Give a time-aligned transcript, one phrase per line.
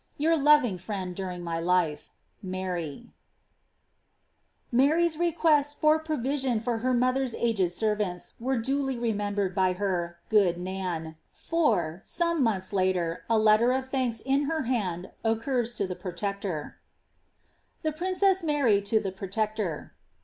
[0.19, 2.09] Tour loving friend during my life,
[2.43, 3.03] Mary^s
[4.81, 10.57] requests for proYision for her mother's aged senrants were duly remembered by her ^ good
[10.57, 11.17] Nann;''
[11.49, 15.95] for, some months later, i let ter of thanks in her hand occurs to the
[15.95, 16.77] protector:—
[17.85, 19.91] ■ Tkk PaiircKss Mamt to tkk Pbotkctob.